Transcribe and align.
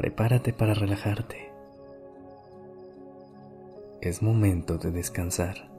Prepárate 0.00 0.54
para 0.54 0.72
relajarte. 0.72 1.52
Es 4.00 4.22
momento 4.22 4.78
de 4.78 4.92
descansar. 4.92 5.70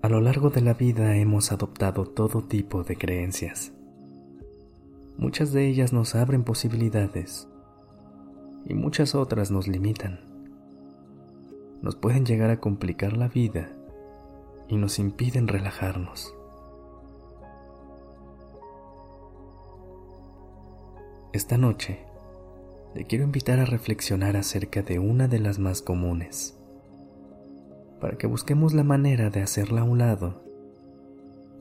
A 0.00 0.08
lo 0.08 0.22
largo 0.22 0.48
de 0.48 0.62
la 0.62 0.72
vida 0.72 1.14
hemos 1.16 1.52
adoptado 1.52 2.06
todo 2.06 2.44
tipo 2.44 2.82
de 2.82 2.96
creencias. 2.96 3.74
Muchas 5.18 5.52
de 5.52 5.66
ellas 5.66 5.92
nos 5.92 6.14
abren 6.14 6.42
posibilidades 6.42 7.50
y 8.64 8.72
muchas 8.72 9.14
otras 9.14 9.50
nos 9.50 9.68
limitan. 9.68 10.20
Nos 11.82 11.96
pueden 11.96 12.24
llegar 12.24 12.48
a 12.48 12.60
complicar 12.60 13.14
la 13.14 13.28
vida 13.28 13.76
y 14.68 14.78
nos 14.78 14.98
impiden 14.98 15.48
relajarnos. 15.48 16.34
Esta 21.32 21.56
noche 21.56 22.00
te 22.92 23.04
quiero 23.04 23.22
invitar 23.22 23.60
a 23.60 23.64
reflexionar 23.64 24.36
acerca 24.36 24.82
de 24.82 24.98
una 24.98 25.28
de 25.28 25.38
las 25.38 25.60
más 25.60 25.80
comunes 25.80 26.58
para 28.00 28.18
que 28.18 28.26
busquemos 28.26 28.74
la 28.74 28.82
manera 28.82 29.30
de 29.30 29.40
hacerla 29.40 29.82
a 29.82 29.84
un 29.84 29.98
lado 29.98 30.42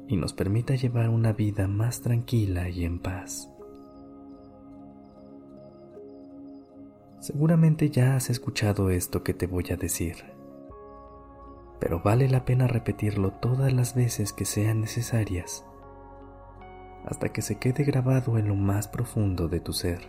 y 0.07 0.17
nos 0.17 0.33
permita 0.33 0.73
llevar 0.73 1.09
una 1.09 1.33
vida 1.33 1.67
más 1.67 2.01
tranquila 2.01 2.67
y 2.67 2.83
en 2.83 2.97
paz. 2.97 3.51
Seguramente 7.19 7.91
ya 7.91 8.15
has 8.15 8.31
escuchado 8.31 8.89
esto 8.89 9.21
que 9.21 9.35
te 9.35 9.45
voy 9.45 9.65
a 9.69 9.75
decir, 9.75 10.15
pero 11.79 12.01
vale 12.01 12.27
la 12.27 12.43
pena 12.43 12.65
repetirlo 12.65 13.33
todas 13.33 13.71
las 13.71 13.93
veces 13.93 14.33
que 14.33 14.45
sean 14.45 14.81
necesarias 14.81 15.63
hasta 17.05 17.29
que 17.29 17.41
se 17.41 17.57
quede 17.57 17.83
grabado 17.83 18.37
en 18.37 18.47
lo 18.47 18.55
más 18.55 18.87
profundo 18.87 19.47
de 19.47 19.59
tu 19.59 19.73
ser. 19.73 20.01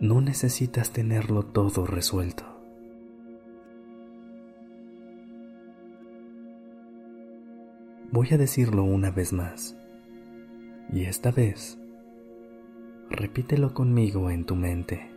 No 0.00 0.20
necesitas 0.20 0.90
tenerlo 0.92 1.42
todo 1.44 1.86
resuelto. 1.86 2.44
Voy 8.10 8.28
a 8.32 8.38
decirlo 8.38 8.84
una 8.84 9.10
vez 9.10 9.32
más. 9.32 9.76
Y 10.92 11.04
esta 11.04 11.30
vez, 11.30 11.78
repítelo 13.10 13.74
conmigo 13.74 14.30
en 14.30 14.44
tu 14.46 14.56
mente. 14.56 15.10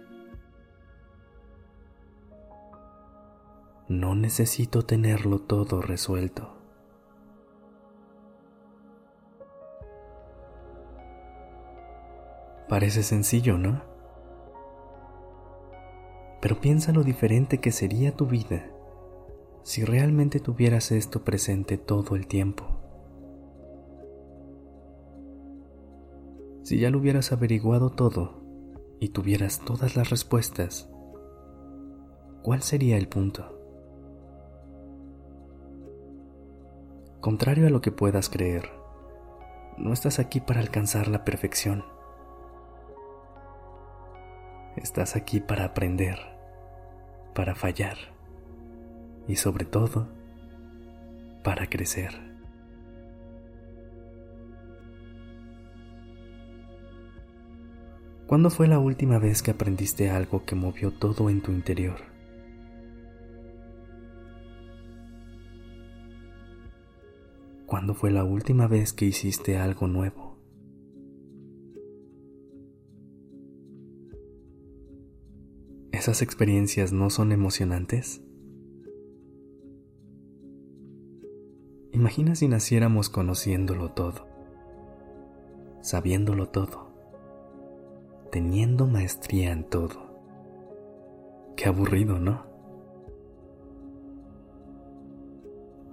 No 3.88 4.16
necesito 4.16 4.84
tenerlo 4.84 5.40
todo 5.40 5.82
resuelto. 5.82 6.61
Parece 12.72 13.04
sencillo, 13.04 13.58
¿no? 13.58 13.82
Pero 16.40 16.62
piensa 16.62 16.94
lo 16.94 17.04
diferente 17.04 17.58
que 17.58 17.74
sería 17.74 18.16
tu 18.16 18.28
vida 18.28 18.72
si 19.62 19.84
realmente 19.84 20.40
tuvieras 20.40 20.94
esto 20.94 21.26
presente 21.26 21.78
todo 21.78 22.16
el 22.16 22.28
tiempo. 22.28 22.64
Si 26.64 26.80
ya 26.80 26.90
lo 26.92 27.00
hubieras 27.00 27.34
averiguado 27.34 27.90
todo 27.90 28.42
y 29.02 29.10
tuvieras 29.10 29.60
todas 29.66 29.98
las 29.98 30.10
respuestas, 30.10 30.90
¿cuál 32.42 32.62
sería 32.62 32.96
el 32.98 33.10
punto? 33.10 33.54
Contrario 37.20 37.68
a 37.68 37.70
lo 37.70 37.82
que 37.82 37.92
puedas 37.92 38.30
creer, 38.30 38.70
no 39.78 39.92
estás 39.92 40.20
aquí 40.20 40.40
para 40.40 40.62
alcanzar 40.62 41.10
la 41.10 41.26
perfección. 41.26 41.84
Estás 44.78 45.18
aquí 45.18 45.42
para 45.42 45.66
aprender, 45.66 46.18
para 47.36 47.56
fallar 47.56 47.98
y 49.28 49.36
sobre 49.36 49.66
todo, 49.66 50.08
para 51.44 51.68
crecer. 51.68 52.32
¿Cuándo 58.28 58.50
fue 58.50 58.70
la 58.70 58.80
última 58.80 59.20
vez 59.20 59.42
que 59.44 59.52
aprendiste 59.52 60.10
algo 60.10 60.46
que 60.46 60.56
movió 60.56 60.92
todo 60.92 61.30
en 61.30 61.42
tu 61.42 61.52
interior? 61.52 61.98
¿Cuándo 67.66 67.94
fue 67.94 68.10
la 68.10 68.24
última 68.24 68.68
vez 68.68 68.94
que 68.94 69.04
hiciste 69.04 69.58
algo 69.58 69.88
nuevo? 69.88 70.31
¿Esas 76.02 76.24
experiencias 76.24 76.92
no 76.92 77.12
son 77.12 77.32
emocionantes? 77.32 78.24
Imagina 81.92 82.34
si 82.34 82.48
naciéramos 82.48 83.10
conociéndolo 83.10 83.92
todo, 83.92 84.26
sabiéndolo 85.84 86.50
todo 86.50 86.92
teniendo 88.32 88.88
maestría 88.88 89.52
en 89.52 89.66
todo. 89.66 90.10
Qué 91.56 91.66
aburrido, 91.68 92.18
¿no? 92.18 92.46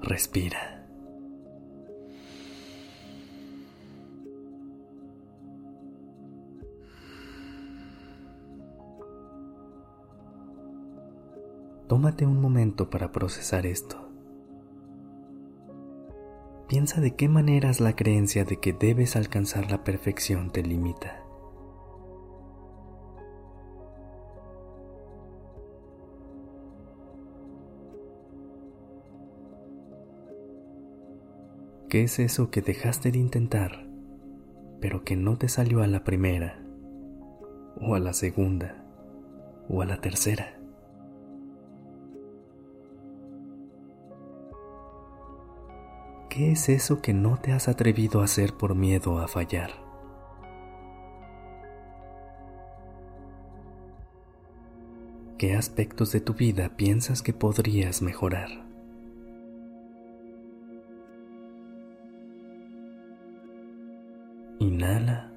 Respira. 0.01 0.78
Tómate 11.89 12.27
un 12.27 12.39
momento 12.39 12.91
para 12.91 13.13
procesar 13.13 13.65
esto. 13.65 13.97
Piensa 16.69 17.01
de 17.01 17.17
qué 17.17 17.31
maneras 17.31 17.81
la 17.81 17.97
creencia 17.97 18.45
de 18.45 18.59
que 18.59 18.75
debes 18.75 19.17
alcanzar 19.17 19.71
la 19.71 19.85
perfección 19.85 20.51
te 20.51 20.63
limita. 20.63 21.25
¿Qué 31.89 32.03
es 32.03 32.19
eso 32.19 32.51
que 32.51 32.61
dejaste 32.61 33.11
de 33.11 33.19
intentar, 33.19 33.89
pero 34.79 35.05
que 35.05 35.17
no 35.17 35.39
te 35.39 35.49
salió 35.49 35.83
a 35.83 35.87
la 35.87 36.05
primera, 36.05 36.63
o 37.81 37.95
a 37.95 37.99
la 37.99 38.13
segunda, 38.13 38.85
o 39.71 39.81
a 39.81 39.87
la 39.87 40.03
tercera? 40.03 40.58
¿Qué 46.39 46.53
es 46.53 46.69
eso 46.69 47.03
que 47.03 47.13
no 47.13 47.37
te 47.37 47.51
has 47.51 47.67
atrevido 47.67 48.21
a 48.21 48.25
hacer 48.27 48.55
por 48.55 48.77
miedo 48.77 49.19
a 49.19 49.27
fallar? 49.27 49.73
¿Qué 55.37 55.57
aspectos 55.57 56.13
de 56.13 56.21
tu 56.21 56.35
vida 56.35 56.77
piensas 56.77 57.23
que 57.23 57.33
podrías 57.33 58.03
mejorar? 58.03 58.51
Inhala. 64.61 65.33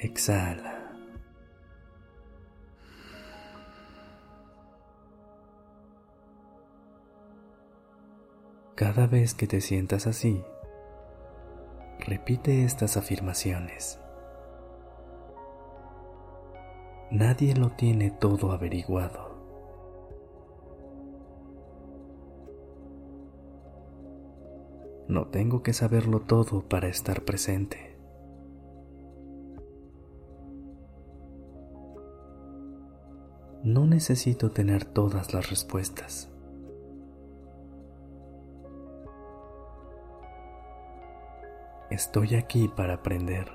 Exhala. 0.00 0.79
Cada 8.92 9.06
vez 9.06 9.34
que 9.34 9.46
te 9.46 9.60
sientas 9.60 10.08
así, 10.08 10.42
repite 12.00 12.64
estas 12.64 12.96
afirmaciones. 12.96 14.00
Nadie 17.12 17.54
lo 17.54 17.70
tiene 17.70 18.10
todo 18.10 18.50
averiguado. 18.50 19.30
No 25.06 25.28
tengo 25.28 25.62
que 25.62 25.72
saberlo 25.72 26.22
todo 26.22 26.68
para 26.68 26.88
estar 26.88 27.22
presente. 27.24 27.96
No 33.62 33.86
necesito 33.86 34.50
tener 34.50 34.84
todas 34.84 35.32
las 35.32 35.48
respuestas. 35.48 36.28
Estoy 42.00 42.34
aquí 42.34 42.66
para 42.66 42.94
aprender. 42.94 43.46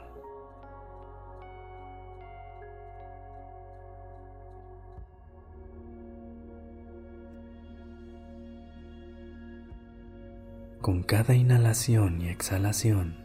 Con 10.79 11.01
cada 11.01 11.33
inhalación 11.33 12.21
y 12.21 12.29
exhalación, 12.29 13.15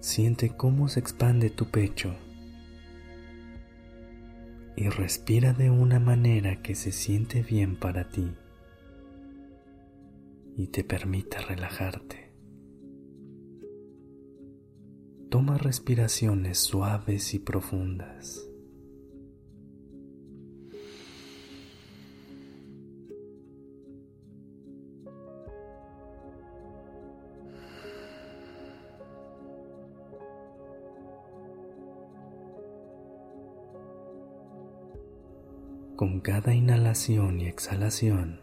siente 0.00 0.48
cómo 0.48 0.88
se 0.88 0.98
expande 0.98 1.50
tu 1.50 1.66
pecho 1.66 2.16
y 4.74 4.88
respira 4.88 5.52
de 5.52 5.70
una 5.70 6.00
manera 6.00 6.60
que 6.62 6.74
se 6.74 6.90
siente 6.90 7.44
bien 7.44 7.76
para 7.76 8.08
ti 8.08 8.34
y 10.56 10.66
te 10.66 10.82
permite 10.82 11.38
relajarte. 11.38 12.21
Toma 15.32 15.56
respiraciones 15.56 16.58
suaves 16.58 17.32
y 17.32 17.38
profundas. 17.38 18.46
Con 35.96 36.20
cada 36.20 36.52
inhalación 36.52 37.40
y 37.40 37.46
exhalación, 37.46 38.42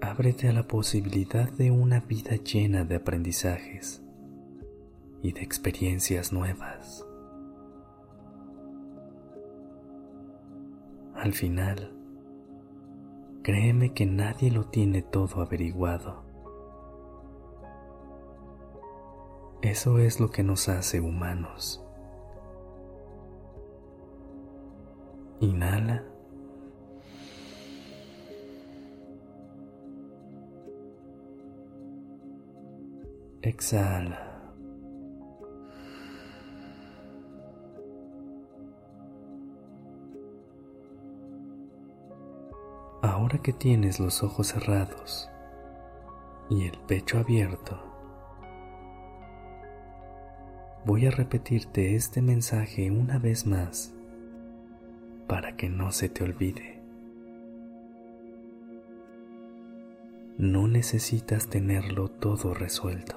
ábrete 0.00 0.48
a 0.48 0.54
la 0.54 0.66
posibilidad 0.66 1.52
de 1.52 1.70
una 1.70 2.00
vida 2.00 2.36
llena 2.36 2.84
de 2.86 2.96
aprendizajes 2.96 4.02
y 5.22 5.32
de 5.32 5.42
experiencias 5.42 6.32
nuevas. 6.32 7.06
Al 11.14 11.32
final, 11.32 11.92
créeme 13.42 13.94
que 13.94 14.06
nadie 14.06 14.50
lo 14.50 14.64
tiene 14.64 15.02
todo 15.02 15.40
averiguado. 15.40 16.24
Eso 19.62 20.00
es 20.00 20.18
lo 20.18 20.30
que 20.30 20.42
nos 20.42 20.68
hace 20.68 21.00
humanos. 21.00 21.84
Inhala. 25.38 26.04
Exhala. 33.42 34.31
Ahora 43.32 43.44
que 43.44 43.54
tienes 43.54 43.98
los 43.98 44.22
ojos 44.22 44.48
cerrados 44.48 45.30
y 46.50 46.66
el 46.66 46.76
pecho 46.80 47.16
abierto, 47.16 47.82
voy 50.84 51.06
a 51.06 51.10
repetirte 51.10 51.94
este 51.94 52.20
mensaje 52.20 52.90
una 52.90 53.18
vez 53.18 53.46
más 53.46 53.94
para 55.28 55.56
que 55.56 55.70
no 55.70 55.92
se 55.92 56.10
te 56.10 56.24
olvide. 56.24 56.82
No 60.36 60.68
necesitas 60.68 61.48
tenerlo 61.48 62.10
todo 62.10 62.52
resuelto. 62.52 63.16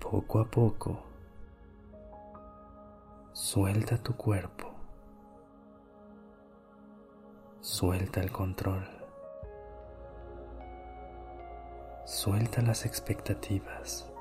Poco 0.00 0.40
a 0.40 0.50
poco, 0.50 1.13
suelta 3.54 3.96
tu 3.98 4.16
cuerpo, 4.16 4.74
suelta 7.60 8.20
el 8.20 8.32
control, 8.32 8.84
suelta 12.04 12.62
las 12.62 12.84
expectativas 12.84 14.12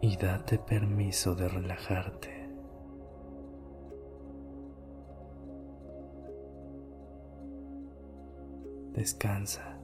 y 0.00 0.16
date 0.16 0.58
permiso 0.58 1.36
de 1.36 1.46
relajarte. 1.46 2.50
Descansa. 8.92 9.77